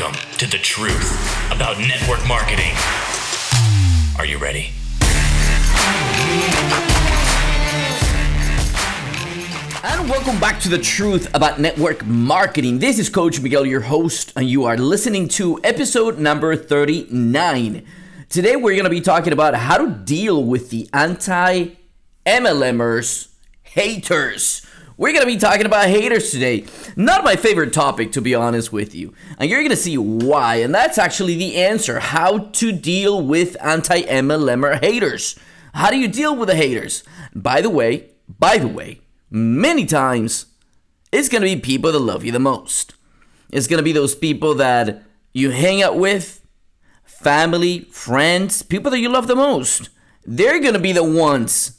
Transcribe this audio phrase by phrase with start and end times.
[0.00, 2.72] Welcome to the truth about network marketing.
[4.16, 4.70] Are you ready?
[9.82, 12.78] And welcome back to the truth about network marketing.
[12.78, 17.86] This is Coach Miguel, your host, and you are listening to episode number 39.
[18.30, 21.72] Today, we're going to be talking about how to deal with the anti
[22.24, 23.28] MLMers
[23.64, 24.66] haters.
[25.00, 26.66] We're going to be talking about haters today.
[26.94, 29.14] Not my favorite topic, to be honest with you.
[29.38, 30.56] And you're going to see why.
[30.56, 35.38] And that's actually the answer how to deal with anti MLMer haters.
[35.72, 37.02] How do you deal with the haters?
[37.34, 39.00] By the way, by the way,
[39.30, 40.44] many times
[41.10, 42.92] it's going to be people that love you the most.
[43.50, 46.46] It's going to be those people that you hang out with,
[47.04, 49.88] family, friends, people that you love the most.
[50.26, 51.78] They're going to be the ones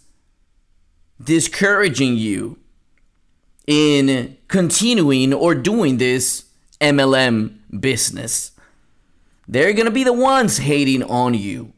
[1.23, 2.57] discouraging you
[3.67, 6.45] in continuing or doing this
[6.79, 8.51] MLM business.
[9.47, 11.73] They're going to be the ones hating on you.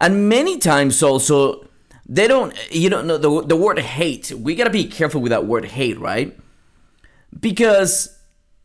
[0.00, 1.68] And many times also,
[2.06, 4.30] they don't, you don't know the, the word hate.
[4.32, 6.38] We got to be careful with that word hate, right?
[7.38, 8.18] Because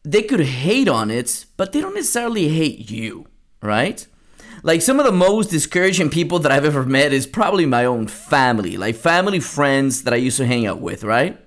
[0.04, 3.28] they could hate on it, but they don't necessarily hate you,
[3.62, 4.06] right?
[4.64, 8.08] Like some of the most discouraging people that I've ever met is probably my own
[8.08, 11.40] family, like family friends that I used to hang out with, right?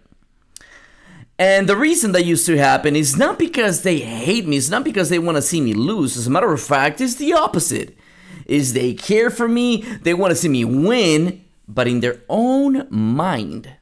[1.38, 4.84] And the reason that used to happen is not because they hate me, it's not
[4.84, 6.16] because they want to see me lose.
[6.16, 7.96] As a matter of fact, it's the opposite.
[8.46, 12.86] Is they care for me, they want to see me win, but in their own
[12.90, 13.76] mind,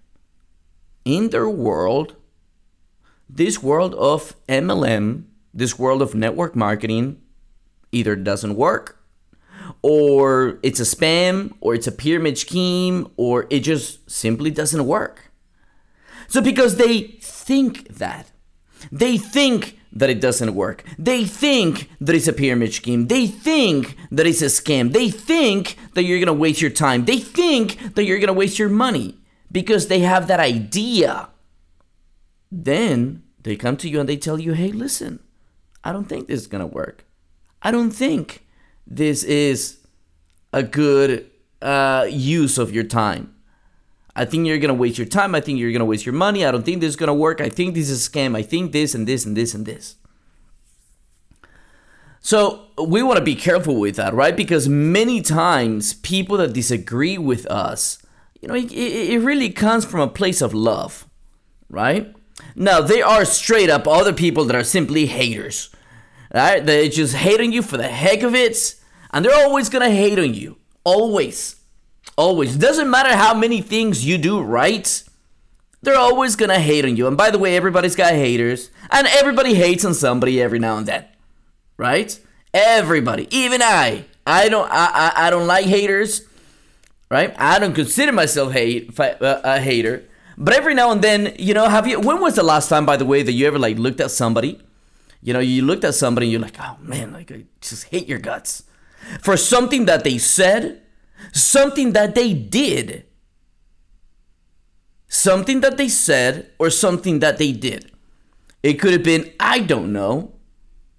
[1.05, 2.15] in their world,
[3.29, 7.21] this world of MLM, this world of network marketing
[7.91, 8.98] either doesn't work
[9.83, 15.31] or it's a spam or it's a pyramid scheme or it just simply doesn't work.
[16.29, 18.31] So because they think that,
[18.93, 20.85] they think that it doesn't work.
[20.99, 23.09] They think that it's a pyramid scheme.
[23.09, 24.93] They think that it's a scam.
[24.93, 27.07] They think that you're to waste your time.
[27.07, 29.19] They think that you're to waste your money
[29.51, 31.31] because they have that idea.
[32.53, 35.21] Then they come to you and they tell you, hey, listen,
[35.83, 37.07] I don't think this is to work.
[37.63, 38.47] I don't think
[38.89, 39.79] this is
[40.53, 41.31] a good
[41.63, 43.35] uh, use of your time.
[44.17, 45.35] I think you're gonna waste your time.
[45.35, 46.45] I think you're gonna waste your money.
[46.45, 47.41] I don't think this is gonna work.
[47.41, 48.37] I think this is a scam.
[48.37, 49.97] I think this and this and this and this.
[52.21, 54.37] So we want to be careful with that, right?
[54.37, 58.03] Because many times people that disagree with us,
[58.41, 61.07] you know, it, it really comes from a place of love,
[61.71, 62.15] right?
[62.55, 65.71] Now there are straight up other people that are simply haters,
[66.35, 66.65] right?
[66.65, 68.75] They're just hating you for the heck of it,
[69.11, 71.57] and they're always gonna hate on you, always.
[72.17, 72.57] Always.
[72.57, 75.05] Doesn't matter how many things you do right,
[75.83, 77.07] they're always gonna hate on you.
[77.07, 80.87] And by the way, everybody's got haters, and everybody hates on somebody every now and
[80.87, 81.05] then,
[81.77, 82.19] right?
[82.53, 84.05] Everybody, even I.
[84.27, 84.69] I don't.
[84.71, 85.13] I.
[85.15, 86.23] I, I don't like haters,
[87.11, 87.35] right?
[87.39, 90.05] I don't consider myself hate uh, a hater.
[90.37, 92.01] But every now and then, you know, have you?
[92.01, 94.61] When was the last time, by the way, that you ever like looked at somebody?
[95.23, 98.09] You know, you looked at somebody and you're like, oh man, like I just hate
[98.09, 98.65] your guts
[99.21, 100.83] for something that they said
[101.33, 103.07] something that they did,
[105.09, 107.91] something that they said, or something that they did.
[108.63, 110.35] It could have been, I don't know,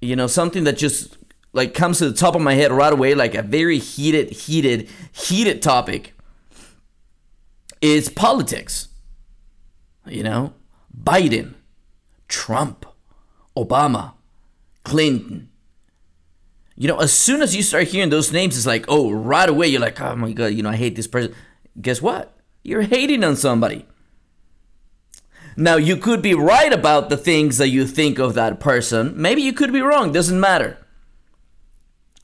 [0.01, 1.17] you know, something that just
[1.51, 4.89] like comes to the top of my head right away, like a very heated, heated,
[5.11, 6.13] heated topic.
[7.81, 8.89] Is politics.
[10.05, 10.53] You know,
[11.01, 11.53] Biden,
[12.27, 12.85] Trump,
[13.55, 14.13] Obama,
[14.83, 15.48] Clinton,
[16.79, 19.67] you know, as soon as you start hearing those names, it's like, oh, right away,
[19.67, 21.35] you're like, oh my God, you know, I hate this person.
[21.79, 22.33] Guess what?
[22.63, 23.85] You're hating on somebody.
[25.57, 29.13] Now, you could be right about the things that you think of that person.
[29.21, 30.77] Maybe you could be wrong, doesn't matter.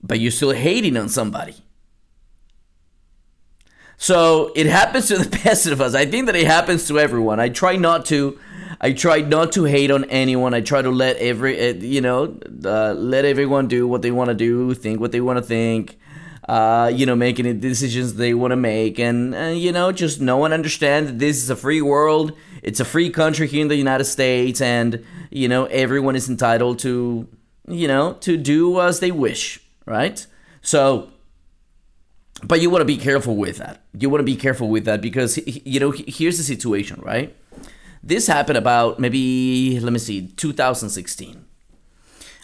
[0.01, 1.57] But you're still hating on somebody.
[3.97, 5.93] So it happens to the best of us.
[5.93, 7.41] I think that it happens to everyone.
[7.41, 8.39] I try not to
[8.81, 10.53] I try not to hate on anyone.
[10.53, 14.29] I try to let every, eh, you know, uh, let everyone do what they want
[14.29, 15.97] to do, think what they want to think,
[16.47, 18.99] uh, you know, making the decisions they want to make.
[18.99, 22.33] And, uh, you know, just know and understand that this is a free world.
[22.61, 24.61] It's a free country here in the United States.
[24.61, 27.27] And, you know, everyone is entitled to,
[27.67, 30.25] you know, to do as they wish, right?
[30.61, 31.09] So,
[32.43, 33.81] but you want to be careful with that.
[33.97, 37.35] You want to be careful with that because, you know, here's the situation, right?
[38.05, 41.43] This happened about maybe, let me see, 2016.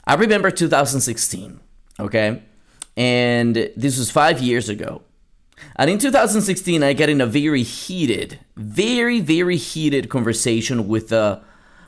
[0.07, 1.59] I remember 2016,
[1.99, 2.41] okay?
[2.97, 5.03] And this was five years ago.
[5.75, 11.43] And in 2016, I got in a very heated, very, very heated conversation with a,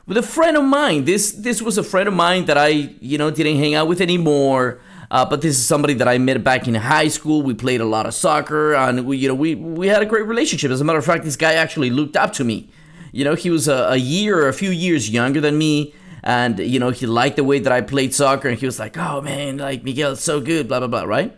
[0.06, 1.04] with a friend of mine.
[1.04, 2.68] This this was a friend of mine that I
[3.00, 4.80] you know didn't hang out with anymore.
[5.10, 7.42] Uh, but this is somebody that I met back in high school.
[7.42, 10.26] We played a lot of soccer, and we you know we we had a great
[10.26, 10.70] relationship.
[10.70, 12.70] As a matter of fact, this guy actually looked up to me.
[13.14, 15.94] You know, he was a, a year or a few years younger than me.
[16.24, 18.48] And, you know, he liked the way that I played soccer.
[18.48, 21.32] And he was like, oh, man, like, Miguel, is so good, blah, blah, blah, right?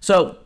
[0.00, 0.36] So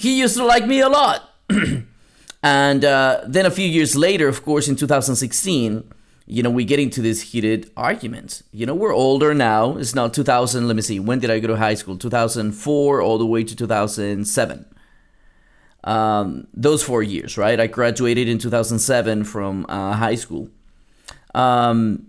[0.00, 1.30] he used to like me a lot.
[2.42, 5.84] and uh, then a few years later, of course, in 2016,
[6.26, 8.42] you know, we get into this heated argument.
[8.50, 9.76] You know, we're older now.
[9.76, 10.66] It's now 2000.
[10.66, 10.98] Let me see.
[10.98, 11.96] When did I go to high school?
[11.96, 14.66] 2004 all the way to 2007
[15.84, 17.58] um, those four years, right?
[17.58, 20.48] I graduated in 2007 from uh, high school.
[21.34, 22.06] Um,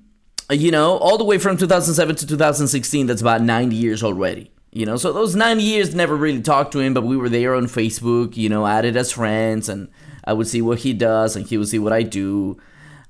[0.52, 4.52] you know, all the way from 2007 to 2016, that's about 90 years already.
[4.72, 7.56] You know, so those 90 years never really talked to him, but we were there
[7.56, 9.88] on Facebook, you know, added as friends, and
[10.25, 12.58] I would see what he does, and he would see what I do.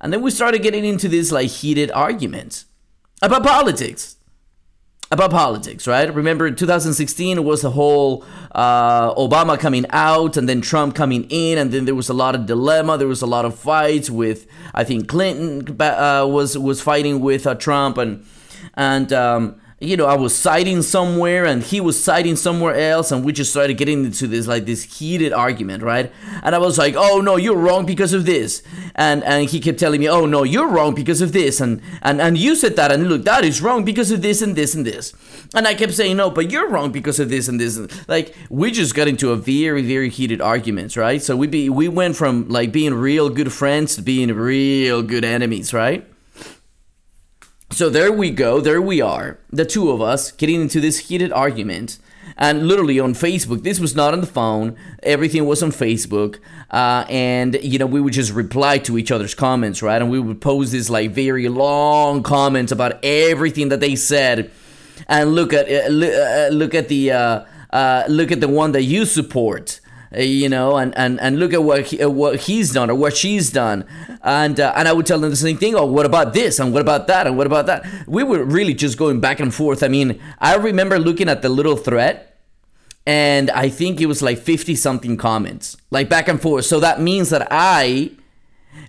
[0.00, 2.66] And then we started getting into this like heated arguments
[3.22, 4.16] about politics
[5.14, 6.12] about politics, right?
[6.14, 11.72] Remember, 2016 was the whole uh, Obama coming out and then Trump coming in, and
[11.72, 12.98] then there was a lot of dilemma.
[12.98, 17.46] There was a lot of fights with, I think Clinton uh, was was fighting with
[17.46, 18.26] uh, Trump, and
[18.74, 23.24] and um, you know, I was citing somewhere and he was citing somewhere else, and
[23.24, 26.12] we just started getting into this like this heated argument, right?
[26.42, 28.62] And I was like, "Oh no, you're wrong because of this,"
[28.94, 32.20] and and he kept telling me, "Oh no, you're wrong because of this," and and
[32.20, 34.86] and you said that, and look, that is wrong because of this and this and
[34.86, 35.12] this,
[35.54, 38.34] and I kept saying, "No, but you're wrong because of this and this." And Like
[38.48, 41.20] we just got into a very very heated arguments, right?
[41.20, 45.24] So we be we went from like being real good friends to being real good
[45.24, 46.06] enemies, right?
[47.70, 51.32] So there we go, there we are, the two of us getting into this heated
[51.32, 51.98] argument.
[52.36, 56.38] And literally on Facebook, this was not on the phone, everything was on Facebook.
[56.70, 60.00] Uh, and, you know, we would just reply to each other's comments, right?
[60.00, 64.50] And we would post these like very long comments about everything that they said.
[65.08, 68.82] And look at uh, uh look at the uh, uh, look at the one that
[68.82, 69.83] you support uh,
[70.18, 73.16] you know, and, and, and look at what he, uh, what he's done or what
[73.16, 73.84] she's done,
[74.22, 75.74] and uh, and I would tell them the same thing.
[75.74, 76.58] Oh, what about this?
[76.58, 77.26] And what about that?
[77.26, 77.84] And what about that?
[78.06, 79.82] We were really just going back and forth.
[79.82, 82.26] I mean, I remember looking at the little thread,
[83.06, 86.64] and I think it was like fifty something comments, like back and forth.
[86.64, 88.10] So that means that I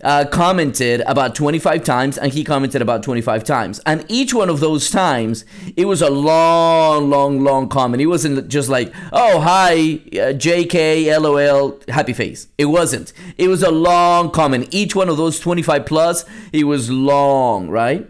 [0.06, 3.82] uh, commented about 25 times and he commented about 25 times.
[3.88, 8.02] And each one of those times, it was a long, long, long comment.
[8.02, 12.48] It wasn't just like, oh, hi, uh, JK, LOL, happy face.
[12.60, 13.14] It wasn't.
[13.40, 14.68] It was a long comment.
[14.70, 16.24] Each one of those 25 plus,
[16.54, 18.08] it was long, right?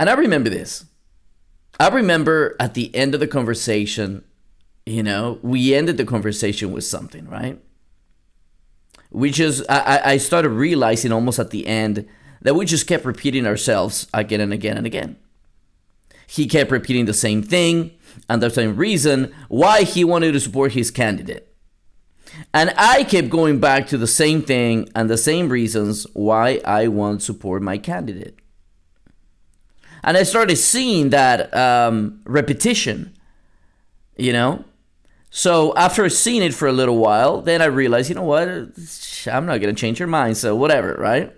[0.00, 0.86] And I remember this.
[1.78, 4.24] I remember at the end of the conversation,
[4.84, 7.60] you know, we ended the conversation with something, right?
[9.10, 12.06] We just I, I started realizing almost at the end
[12.42, 15.16] that we just kept repeating ourselves again and again and again.
[16.26, 17.92] He kept repeating the same thing
[18.28, 21.48] and the same reason why he wanted to support his candidate.
[22.54, 26.86] And I kept going back to the same thing and the same reasons why I
[26.88, 28.38] want to support my candidate.
[30.02, 33.12] And I started seeing that um, repetition,
[34.16, 34.64] you know,
[35.30, 38.48] so after seeing it for a little while, then I realized, you know what?
[38.48, 41.34] I'm not going to change your mind, so whatever, right?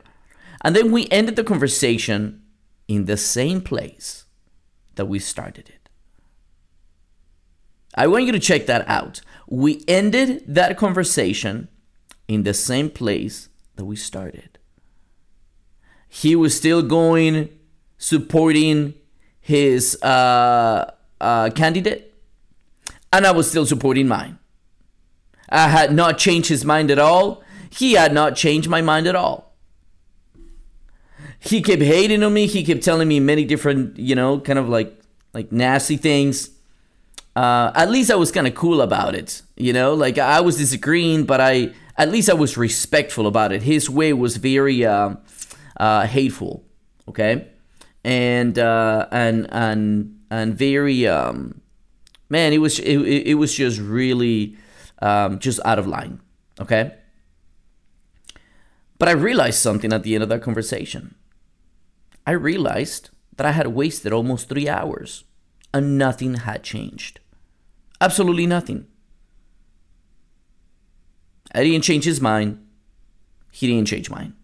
[0.64, 2.42] And then we ended the conversation
[2.88, 4.24] in the same place
[4.94, 5.88] that we started it.
[7.94, 9.20] I want you to check that out.
[9.46, 11.68] We ended that conversation
[12.26, 14.58] in the same place that we started.
[16.08, 17.50] He was still going,
[17.98, 18.94] supporting
[19.40, 22.11] his uh, uh, candidate
[23.12, 24.38] and I was still supporting mine.
[25.48, 27.42] I had not changed his mind at all.
[27.70, 29.52] He had not changed my mind at all.
[31.38, 32.46] He kept hating on me.
[32.46, 34.98] He kept telling me many different, you know, kind of like
[35.34, 36.50] like nasty things.
[37.34, 39.94] Uh, at least I was kind of cool about it, you know.
[39.94, 43.62] Like I was disagreeing, but I at least I was respectful about it.
[43.62, 45.16] His way was very uh,
[45.78, 46.64] uh, hateful,
[47.08, 47.48] okay,
[48.04, 51.61] and uh, and and and very um,
[52.32, 54.56] man, it was it, it was just really
[55.00, 56.18] um, just out of line.
[56.58, 56.94] Okay.
[58.98, 61.14] But I realized something at the end of that conversation.
[62.26, 65.24] I realized that I had wasted almost three hours
[65.74, 67.20] and nothing had changed.
[68.00, 68.86] Absolutely nothing.
[71.54, 72.64] I didn't change his mind.
[73.50, 74.34] He didn't change mine.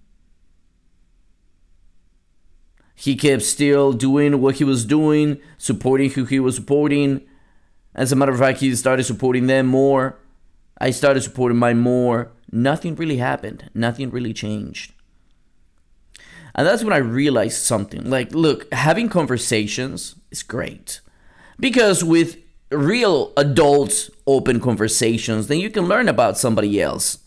[2.94, 7.27] He kept still doing what he was doing, supporting who he was supporting,
[7.94, 10.18] as a matter of fact, he started supporting them more.
[10.80, 12.30] I started supporting mine more.
[12.52, 13.70] Nothing really happened.
[13.74, 14.92] Nothing really changed.
[16.54, 18.08] And that's when I realized something.
[18.08, 21.00] Like, look, having conversations is great.
[21.60, 22.38] Because with
[22.70, 27.18] real adult open conversations, then you can learn about somebody else.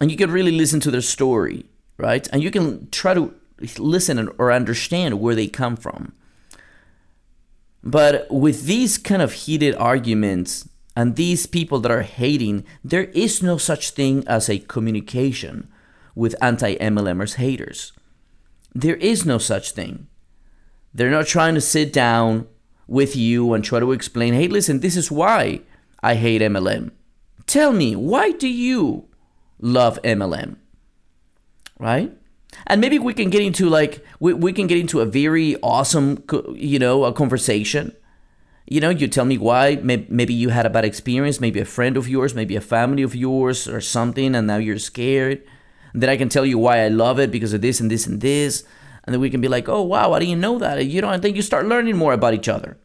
[0.00, 1.66] And you can really listen to their story,
[1.98, 2.26] right?
[2.32, 3.34] And you can try to
[3.78, 6.12] listen or understand where they come from.
[7.82, 13.42] But with these kind of heated arguments and these people that are hating, there is
[13.42, 15.70] no such thing as a communication
[16.14, 17.92] with anti MLMers haters.
[18.74, 20.08] There is no such thing.
[20.92, 22.46] They're not trying to sit down
[22.86, 25.60] with you and try to explain, hey, listen, this is why
[26.02, 26.90] I hate MLM.
[27.46, 29.08] Tell me, why do you
[29.60, 30.56] love MLM?
[31.78, 32.12] Right?
[32.66, 36.24] And maybe we can get into like, we, we can get into a very awesome,
[36.54, 37.94] you know, a conversation.
[38.66, 39.76] You know, you tell me why.
[39.82, 43.16] Maybe you had a bad experience, maybe a friend of yours, maybe a family of
[43.16, 45.42] yours or something, and now you're scared
[45.94, 48.20] then I can tell you why I love it because of this and this and
[48.20, 48.64] this.
[49.04, 50.84] And then we can be like, oh, wow, I didn't know that.
[50.84, 52.78] You know, and then you start learning more about each other.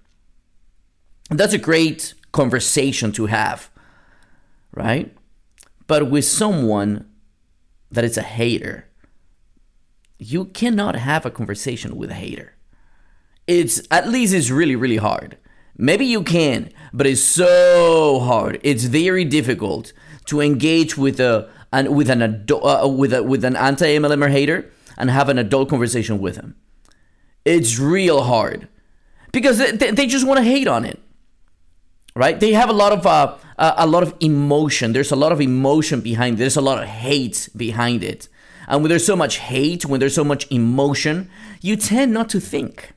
[1.30, 3.70] And that's a great conversation to have,
[4.72, 5.16] right?
[5.88, 7.10] But with someone
[7.92, 8.88] that is a hater,
[10.32, 12.54] you cannot have a conversation with a hater.
[13.48, 15.38] It's at least it's really, really hard.
[15.78, 18.60] Maybe you can, but it's so hard.
[18.64, 19.94] It's very difficult
[20.26, 24.32] to engage with a and with an adult, uh, with a, with an anti MLMer
[24.32, 26.56] hater and have an adult conversation with him.
[27.44, 28.68] It's real hard
[29.32, 31.00] because they, they just want to hate on it,
[32.16, 32.40] right?
[32.40, 34.94] They have a lot of uh, a lot of emotion.
[34.94, 36.36] There's a lot of emotion behind.
[36.36, 36.40] It.
[36.40, 38.30] There's a lot of hate behind it,
[38.68, 41.30] and when there's so much hate, when there's so much emotion,
[41.62, 42.94] you tend not to think.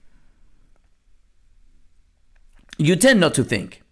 [2.78, 3.82] You tend not to think.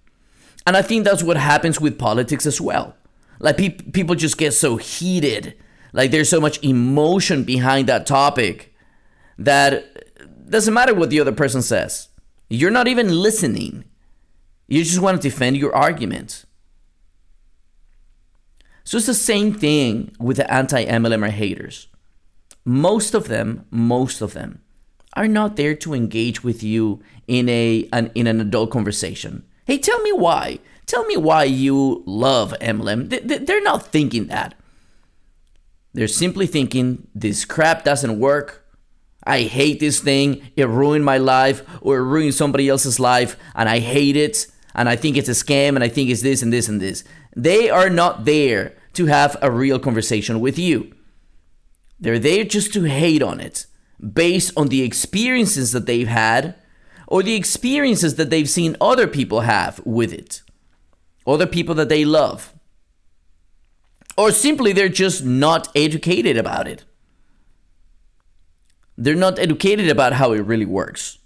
[0.67, 2.97] And I think that's what happens with politics as well.
[3.39, 5.55] Like pe- people just get so heated.
[5.93, 8.75] Like there's so much emotion behind that topic
[9.39, 12.09] that doesn't matter what the other person says.
[12.49, 13.85] You're not even listening.
[14.69, 16.46] You just want to defend your argument.
[18.87, 21.89] So it's the same thing with the anti-MLMer haters.
[22.65, 24.63] Most of them, most of them,
[25.15, 29.45] are not there to engage with you in a an, in an adult conversation.
[29.65, 30.61] Hey, tell me why.
[30.87, 33.47] Tell me why you love MLM.
[33.47, 34.55] They're not thinking that.
[35.93, 38.65] They're simply thinking this crap doesn't work.
[39.27, 40.49] I hate this thing.
[40.55, 44.89] It ruined my life or it ruined somebody else's life and I hate it and
[44.89, 47.03] I think it's a scam and I think it's this and this and this.
[47.37, 50.93] They are not there to have a real conversation with you.
[52.01, 53.67] They're there just to hate on it
[54.13, 56.57] based on the experiences that they've had
[57.07, 60.43] or the experiences that they've seen other people have with it
[61.27, 62.55] other people that they love.
[64.17, 66.85] Or simply they're just not educated about it.
[68.97, 71.19] They're not educated about how it really works.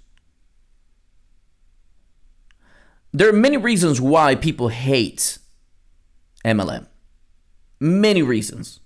[3.12, 5.38] There are many reasons why people hate
[6.44, 6.87] MLM.
[7.80, 8.80] Many reasons.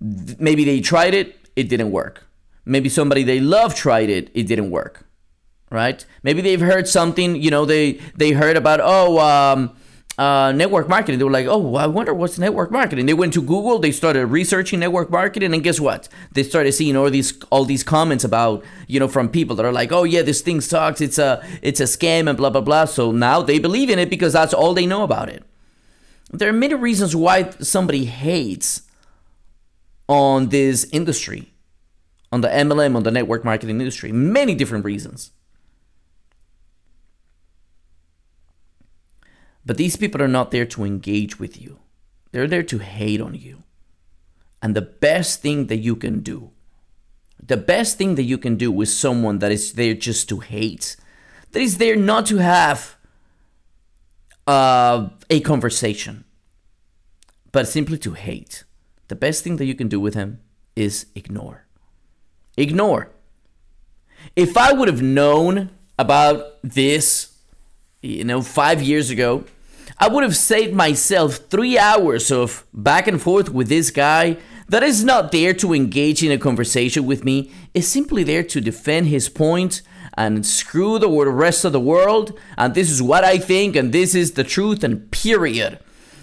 [0.00, 2.26] Maybe they tried it, it didn't work.
[2.64, 5.06] Maybe somebody they love tried it, it didn't work
[5.72, 6.04] right?
[6.22, 9.74] Maybe they've heard something, you know, they they heard about oh um,
[10.18, 11.18] uh, network marketing.
[11.18, 13.06] They were like, oh, I wonder what's network marketing.
[13.06, 16.08] They went to Google, they started researching network marketing, and guess what?
[16.32, 19.72] They started seeing all these all these comments about you know from people that are
[19.72, 21.00] like, oh yeah, this thing sucks.
[21.00, 22.84] It's a it's a scam and blah blah blah.
[22.84, 25.42] So now they believe in it because that's all they know about it.
[26.32, 28.82] There are many reasons why somebody hates
[30.08, 31.52] on this industry,
[32.30, 34.12] on the MLM, on the network marketing industry.
[34.12, 35.30] Many different reasons.
[39.64, 41.78] But these people are not there to engage with you,
[42.32, 43.62] they're there to hate on you.
[44.62, 46.50] And the best thing that you can do,
[47.44, 50.96] the best thing that you can do with someone that is there just to hate,
[51.50, 52.96] that is there not to have
[54.46, 56.24] uh, a conversation,
[57.50, 58.64] but simply to hate,
[59.08, 60.40] the best thing that you can do with him
[60.74, 61.66] is ignore.
[62.56, 63.10] Ignore.
[64.36, 67.32] If I would have known about this
[68.02, 69.44] you know, five years ago,
[69.98, 74.36] I would have saved myself three hours of back and forth with this guy
[74.68, 78.60] that is not there to engage in a conversation with me, is simply there to
[78.60, 79.82] defend his point
[80.14, 82.38] and screw the rest of the world.
[82.56, 85.78] And this is what I think, and this is the truth, and period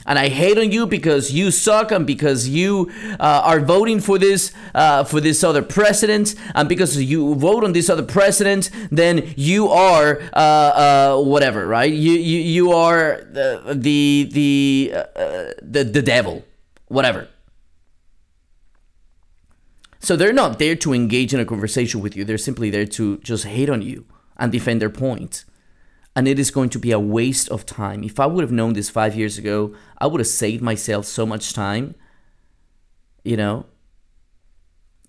[0.09, 4.17] and I hate on you because you suck and because you uh, are voting for
[4.17, 9.33] this uh, for this other president and because you vote on this other president, then
[9.37, 11.93] you are uh, uh whatever, right?
[11.93, 16.43] You you, you are the the the, uh, the the devil,
[16.87, 17.27] whatever.
[19.99, 22.23] So they're not there to engage in a conversation with you.
[22.23, 24.05] They're simply there to just hate on you
[24.37, 25.43] and defend their point.
[26.15, 28.03] And it is going to be a waste of time.
[28.03, 31.25] If I would have known this five years ago, I would have saved myself so
[31.25, 31.95] much time.
[33.23, 33.65] You know,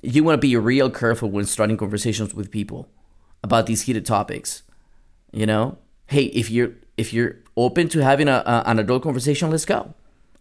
[0.03, 2.89] you want to be real careful when starting conversations with people
[3.43, 4.63] about these heated topics.
[5.33, 9.51] You know, hey, if you're if you're open to having a, a, an adult conversation,
[9.51, 9.95] let's go.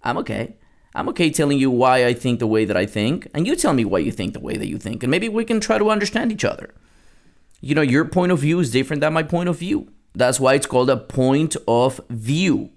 [0.04, 0.56] I'm okay.
[0.96, 3.74] I'm okay telling you why I think the way that I think, and you tell
[3.74, 5.92] me why you think the way that you think, and maybe we can try to
[5.92, 6.74] understand each other.
[7.62, 9.92] You know, your point of view is different than my point of view.
[10.16, 12.72] That's why it's called a point of view.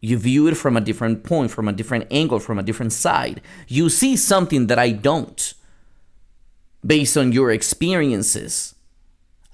[0.00, 3.40] You view it from a different point, from a different angle, from a different side.
[3.68, 5.54] You see something that I don't
[6.84, 8.71] based on your experiences.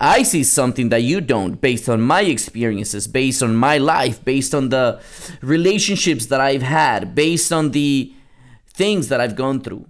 [0.01, 4.55] I see something that you don't based on my experiences, based on my life, based
[4.55, 5.01] on the
[5.43, 8.13] relationships that I've had, based on the
[8.69, 9.89] things that I've gone through.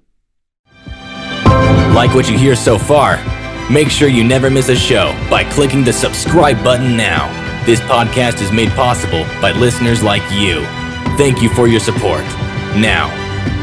[1.94, 3.18] Like what you hear so far?
[3.70, 7.26] Make sure you never miss a show by clicking the subscribe button now.
[7.66, 10.64] This podcast is made possible by listeners like you.
[11.18, 12.22] Thank you for your support.
[12.74, 13.08] Now,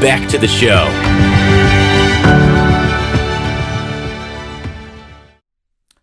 [0.00, 0.86] back to the show.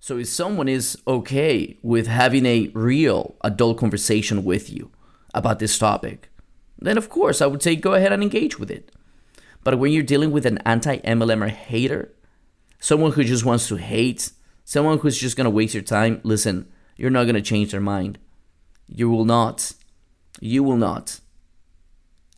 [0.05, 4.91] So if someone is okay with having a real adult conversation with you
[5.33, 6.29] about this topic,
[6.77, 8.91] then of course I would say go ahead and engage with it.
[9.63, 12.13] But when you're dealing with an anti-MLMer hater,
[12.81, 14.33] someone who just wants to hate,
[14.65, 18.19] someone who's just gonna waste your time, listen, you're not gonna change their mind.
[18.89, 19.72] You will not.
[20.41, 21.22] You will not.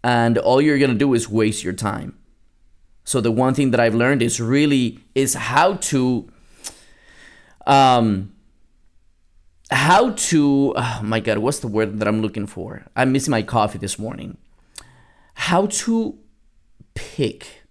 [0.03, 2.15] And all you're gonna do is waste your time.
[3.03, 6.29] So the one thing that I've learned is really is how to
[7.65, 8.31] um
[9.71, 12.85] how to oh my god what's the word that i'm looking for?
[12.95, 14.37] I'm missing my coffee this morning.
[15.33, 16.17] How to
[16.93, 17.63] pick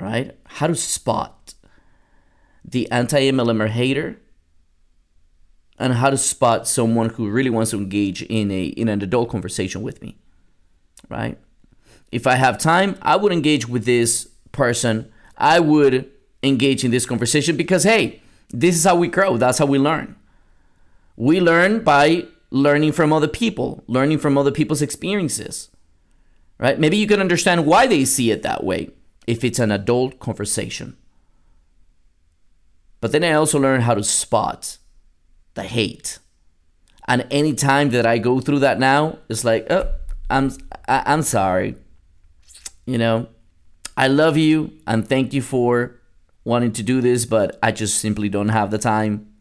[0.00, 0.36] right?
[0.44, 1.54] How to spot
[2.64, 4.18] the anti-mlmer hater
[5.78, 9.28] and how to spot someone who really wants to engage in a in an adult
[9.30, 10.16] conversation with me
[11.08, 11.38] right?
[12.10, 15.10] If i have time i would engage with this person.
[15.36, 16.10] I would
[16.42, 18.20] engage in this conversation because hey
[18.52, 19.36] this is how we grow.
[19.36, 20.16] That's how we learn.
[21.16, 25.70] We learn by learning from other people, learning from other people's experiences.
[26.58, 26.78] Right?
[26.78, 28.90] Maybe you can understand why they see it that way
[29.26, 30.96] if it's an adult conversation.
[33.00, 34.78] But then I also learn how to spot
[35.54, 36.18] the hate.
[37.08, 39.92] And any time that I go through that now, it's like, oh,
[40.30, 40.52] I'm
[40.86, 41.74] I, I'm sorry.
[42.86, 43.28] You know,
[43.96, 46.00] I love you and thank you for
[46.44, 49.32] wanting to do this, but I just simply don't have the time.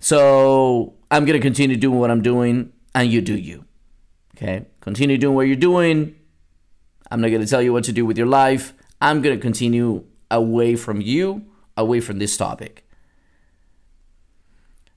[0.00, 3.64] So I'm going to continue doing what I'm doing, and you do you.
[4.36, 4.66] Okay?
[4.80, 6.16] Continue doing what you're doing.
[7.10, 8.74] I'm not going to tell you what to do with your life.
[9.00, 11.46] I'm going to continue away from you,
[11.76, 12.86] away from this topic.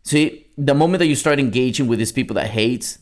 [0.03, 2.97] See, the moment that you start engaging with these people that hate,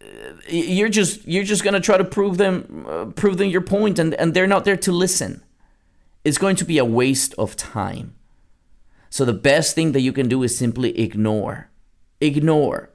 [0.00, 0.06] uh,
[0.48, 4.14] you're just you're just gonna try to prove them uh, prove them your point, and
[4.14, 5.42] and they're not there to listen
[6.24, 8.14] it's going to be a waste of time.
[9.08, 11.70] So the best thing that you can do is simply ignore.
[12.20, 12.90] Ignore.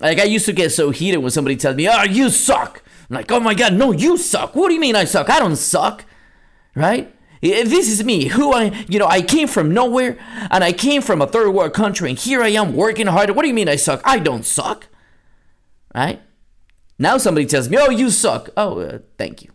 [0.00, 3.14] Like I used to get so heated when somebody tells me, "Oh, you suck." I'm
[3.14, 4.56] like, "Oh my god, no, you suck.
[4.56, 5.30] What do you mean I suck?
[5.30, 6.04] I don't suck."
[6.74, 7.14] Right?
[7.40, 10.16] This is me, who I, you know, I came from nowhere
[10.50, 13.30] and I came from a third world country and here I am working hard.
[13.30, 14.00] What do you mean I suck?
[14.02, 14.88] I don't suck.
[15.94, 16.22] Right?
[16.98, 19.53] Now somebody tells me, "Oh, you suck." Oh, uh, thank you.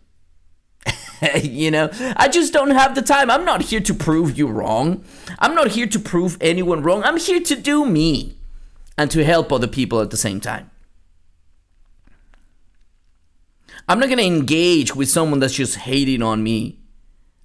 [1.42, 3.30] you know, I just don't have the time.
[3.30, 5.04] I'm not here to prove you wrong.
[5.38, 7.02] I'm not here to prove anyone wrong.
[7.04, 8.36] I'm here to do me
[8.96, 10.70] and to help other people at the same time.
[13.88, 16.78] I'm not going to engage with someone that's just hating on me.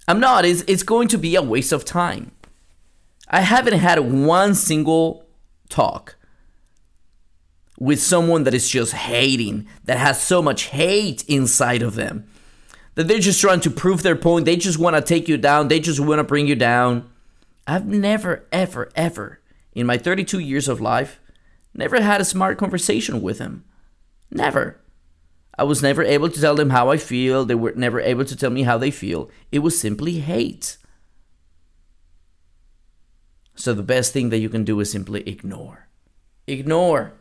[0.06, 0.44] I'm not.
[0.44, 2.30] It's, it's going to be a waste of time.
[3.28, 5.26] I haven't had one single
[5.68, 6.16] talk
[7.78, 12.26] with someone that is just hating, that has so much hate inside of them
[12.96, 14.46] that they're just trying to prove their point.
[14.46, 15.68] They just want to take you down.
[15.68, 17.08] They just want to bring you down.
[17.66, 19.40] I've never, ever, ever,
[19.72, 21.20] in my 32 years of life,
[21.74, 23.64] never had a smart conversation with them.
[24.30, 24.80] Never.
[25.58, 27.44] I was never able to tell them how I feel.
[27.44, 29.30] They were never able to tell me how they feel.
[29.52, 30.78] It was simply hate.
[33.54, 35.88] So the best thing that you can do is simply ignore.
[36.46, 37.14] Ignore.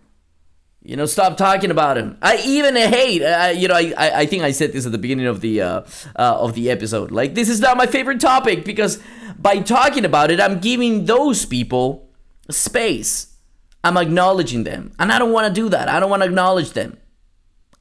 [0.85, 2.15] You know, stop talking about him.
[2.21, 3.23] I even hate.
[3.23, 5.81] Uh, you know, I, I think I said this at the beginning of the uh,
[6.15, 7.09] uh, of the episode.
[7.09, 9.01] Like, this is not my favorite topic because
[9.39, 12.07] by talking about it, I'm giving those people
[12.51, 13.33] space.
[13.83, 15.89] I'm acknowledging them, and I don't want to do that.
[15.89, 16.97] I don't want to acknowledge them.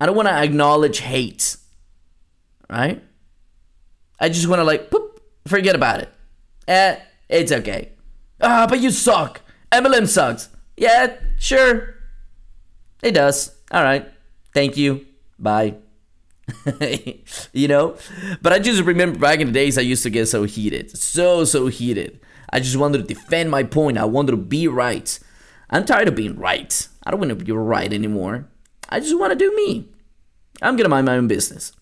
[0.01, 1.59] I don't want to acknowledge hate.
[2.71, 3.03] Right?
[4.19, 6.09] I just want to like, poop, forget about it.
[6.69, 6.97] Eh,
[7.29, 7.93] it's okay.
[8.41, 9.43] Ah, but you suck.
[9.71, 10.49] MLM sucks.
[10.77, 11.95] Yeah, sure.
[13.05, 13.55] It does.
[13.71, 14.11] All right.
[14.55, 15.05] Thank you.
[15.39, 15.75] Bye.
[17.53, 17.97] you know?
[18.41, 20.97] But I just remember back in the days I used to get so heated.
[20.97, 22.19] So, so heated.
[22.51, 23.99] I just wanted to defend my point.
[23.99, 25.19] I wanted to be right.
[25.69, 26.89] I'm tired of being right.
[27.05, 28.49] I don't want to be right anymore.
[28.89, 29.87] I just want to do me.
[30.63, 31.73] I'm going to mind my own business.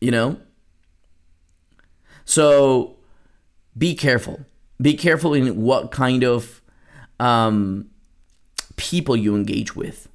[0.00, 0.38] You know?
[2.24, 2.96] So
[3.76, 4.46] be careful.
[4.80, 6.62] Be careful in what kind of
[7.18, 7.89] um,
[8.80, 10.08] people you engage with.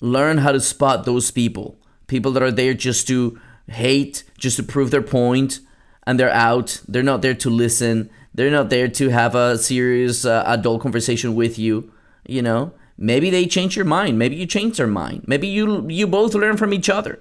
[0.00, 1.78] Learn how to spot those people.
[2.08, 5.60] People that are there just to hate, just to prove their point,
[6.06, 6.80] and they're out.
[6.88, 8.10] They're not there to listen.
[8.34, 11.92] They're not there to have a serious uh, adult conversation with you.
[12.26, 14.18] You know, maybe they change your mind.
[14.18, 15.24] Maybe you change their mind.
[15.26, 17.20] Maybe you you both learn from each other.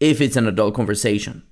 [0.00, 1.42] If it's an adult conversation.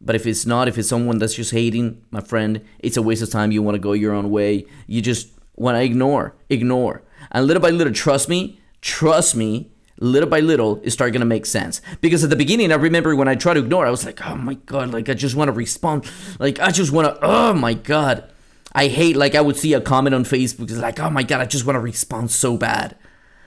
[0.00, 3.22] But if it's not, if it's someone that's just hating, my friend, it's a waste
[3.22, 3.50] of time.
[3.50, 4.66] You want to go your own way.
[4.86, 7.02] You just want to ignore, ignore.
[7.30, 11.46] And little by little, trust me, trust me, little by little, it started gonna make
[11.46, 11.80] sense.
[12.00, 14.36] Because at the beginning, I remember when I tried to ignore, I was like, oh
[14.36, 17.74] my god, like I just want to respond, like I just want to, oh my
[17.74, 18.30] god,
[18.72, 19.16] I hate.
[19.16, 21.66] Like I would see a comment on Facebook, it's like, oh my god, I just
[21.66, 22.96] want to respond so bad,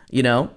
[0.09, 0.51] you know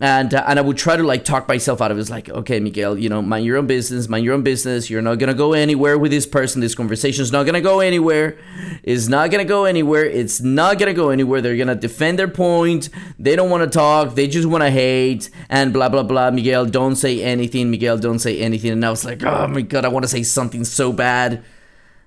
[0.00, 2.00] and uh, and I would try to like talk myself out of it.
[2.00, 4.88] It's like, okay, Miguel, you know, mind your own business, mind your own business.
[4.88, 6.62] You're not gonna go anywhere with this person.
[6.62, 8.38] This conversation's not gonna go anywhere.
[8.82, 10.06] It's not gonna go anywhere.
[10.06, 11.42] It's not gonna go anywhere.
[11.42, 12.88] They're gonna defend their point.
[13.18, 14.14] They don't want to talk.
[14.14, 16.30] They just want to hate and blah blah blah.
[16.30, 17.70] Miguel, don't say anything.
[17.70, 18.70] Miguel, don't say anything.
[18.70, 21.44] And I was like, oh my god, I want to say something so bad,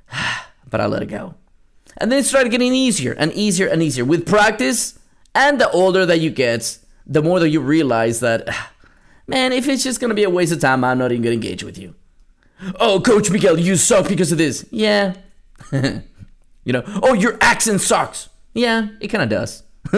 [0.70, 1.36] but I let it go.
[1.98, 4.98] And then it started getting easier and easier and easier with practice.
[5.36, 8.48] And the older that you get, the more that you realize that,
[9.28, 11.64] man, if it's just gonna be a waste of time, I'm not even gonna engage
[11.64, 11.96] with you.
[12.80, 14.66] Oh, Coach Miguel, you suck because of this.
[14.72, 15.16] Yeah.
[15.72, 18.30] you know, oh, your accent sucks.
[18.54, 19.64] Yeah, it kind of does.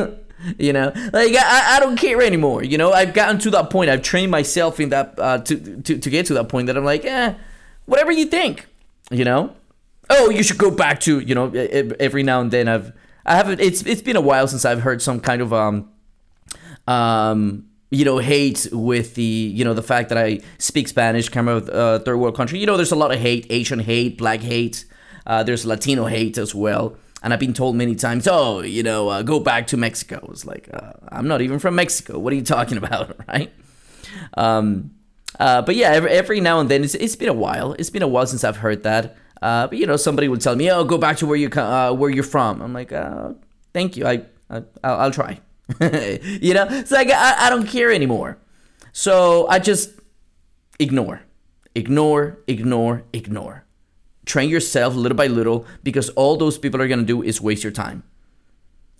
[0.57, 2.63] you know, like I, I don't care anymore.
[2.63, 3.89] You know, I've gotten to that point.
[3.89, 6.85] I've trained myself in that uh, to, to to get to that point that I'm
[6.85, 7.33] like, eh,
[7.85, 8.67] whatever you think.
[9.11, 9.55] You know,
[10.09, 12.67] oh, you should go back to you know every now and then.
[12.67, 12.93] I've
[13.25, 13.59] I haven't.
[13.59, 15.89] It's it's been a while since I've heard some kind of um
[16.87, 21.45] um, you know, hate with the, you know, the fact that I speak Spanish, come
[21.45, 22.59] from a uh, third world country.
[22.59, 24.85] You know, there's a lot of hate, Asian hate, black hate.
[25.25, 26.97] Uh, there's Latino hate as well.
[27.23, 30.27] And I've been told many times, oh, you know, uh, go back to Mexico.
[30.31, 32.19] It's like, uh, I'm not even from Mexico.
[32.19, 33.51] What are you talking about, right?
[34.35, 34.91] Um,
[35.39, 37.73] uh, but yeah, every, every, now and then, it's, it's been a while.
[37.73, 39.15] It's been a while since I've heard that.
[39.41, 42.09] Uh, but you know, somebody would tell me, "Oh, go back to where you where
[42.09, 42.93] you're from." I'm like,
[43.73, 44.07] "Thank you.
[44.07, 45.39] I, I I'll, I'll try."
[45.79, 48.37] you know, it's like I, I don't care anymore.
[48.91, 49.91] So I just
[50.79, 51.21] ignore,
[51.73, 53.65] ignore, ignore, ignore.
[54.25, 57.71] Train yourself little by little because all those people are gonna do is waste your
[57.71, 58.03] time.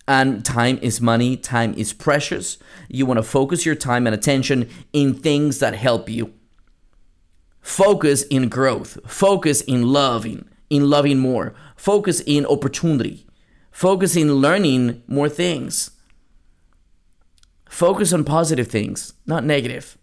[0.07, 2.57] And time is money, time is precious.
[2.89, 6.33] You wanna focus your time and attention in things that help you.
[7.61, 13.25] Focus in growth, focus in loving, in loving more, focus in opportunity,
[13.71, 15.91] focus in learning more things
[17.75, 19.97] Focus on positive things, not negative.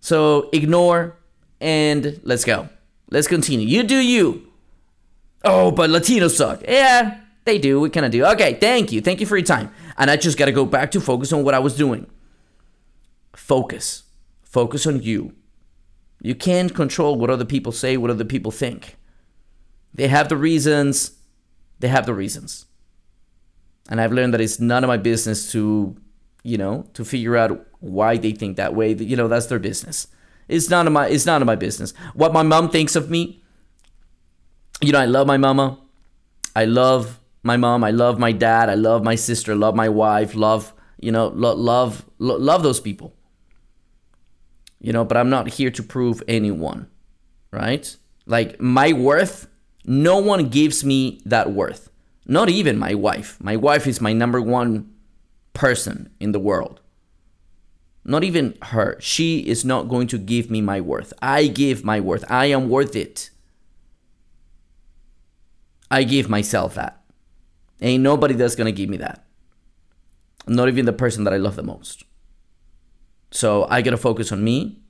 [0.00, 1.18] So ignore
[1.60, 2.70] and let's go.
[3.10, 3.68] Let's continue.
[3.68, 4.50] You do you.
[5.44, 6.62] Oh, but Latinos suck.
[6.66, 7.80] Yeah, they do.
[7.80, 8.24] We kind of do.
[8.24, 9.02] Okay, thank you.
[9.02, 9.70] Thank you for your time.
[9.98, 12.06] And I just got to go back to focus on what I was doing.
[13.36, 14.04] Focus.
[14.40, 15.34] Focus on you.
[16.22, 18.96] You can't control what other people say, what other people think.
[19.92, 21.18] They have the reasons.
[21.78, 22.64] They have the reasons.
[23.90, 25.94] And I've learned that it's none of my business to
[26.42, 28.92] you know, to figure out why they think that way.
[28.94, 30.06] You know, that's their business.
[30.48, 31.92] It's none of my it's none of my business.
[32.14, 33.42] What my mom thinks of me,
[34.80, 35.78] you know, I love my mama.
[36.54, 37.84] I love my mom.
[37.84, 38.68] I love my dad.
[38.68, 39.54] I love my sister.
[39.54, 40.34] Love my wife.
[40.34, 43.14] Love you know, lo- love lo- love those people.
[44.80, 46.88] You know, but I'm not here to prove anyone,
[47.52, 47.94] right?
[48.26, 49.48] Like my worth,
[49.84, 51.90] no one gives me that worth.
[52.26, 53.36] Not even my wife.
[53.40, 54.91] My wife is my number one
[55.52, 56.80] person in the world.
[58.04, 58.96] Not even her.
[59.00, 61.12] She is not going to give me my worth.
[61.22, 62.24] I give my worth.
[62.28, 63.30] I am worth it.
[65.90, 67.02] I give myself that.
[67.80, 69.24] Ain't nobody that's going to give me that.
[70.46, 72.04] Not even the person that I love the most.
[73.30, 74.80] So I got to focus on me.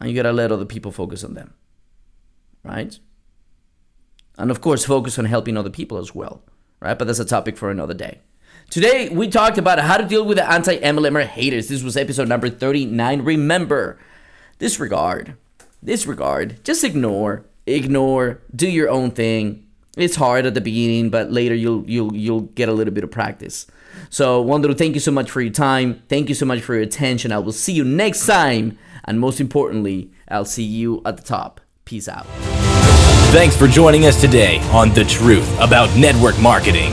[0.00, 1.54] And you got to let other people focus on them.
[2.62, 2.98] Right?
[4.36, 6.42] And of course, focus on helping other people as well
[6.84, 6.98] right?
[6.98, 8.20] But that's a topic for another day.
[8.70, 11.68] Today, we talked about how to deal with the anti MLMer haters.
[11.68, 13.22] This was episode number 39.
[13.22, 13.98] Remember,
[14.58, 15.36] disregard,
[15.82, 19.66] disregard, just ignore, ignore, do your own thing.
[19.96, 23.10] It's hard at the beginning, but later you'll you'll you'll get a little bit of
[23.10, 23.66] practice.
[24.10, 26.02] So, Wanderu, thank you so much for your time.
[26.08, 27.32] Thank you so much for your attention.
[27.32, 31.60] I will see you next time, and most importantly, I'll see you at the top.
[31.84, 32.26] Peace out.
[33.34, 36.92] Thanks for joining us today on The Truth About Network Marketing.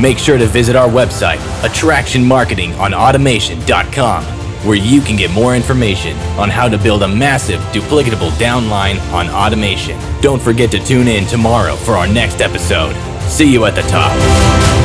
[0.00, 4.24] Make sure to visit our website, attractionmarketingonautomation.com,
[4.66, 9.28] where you can get more information on how to build a massive, duplicatable downline on
[9.28, 10.00] automation.
[10.22, 12.96] Don't forget to tune in tomorrow for our next episode.
[13.28, 14.81] See you at the top.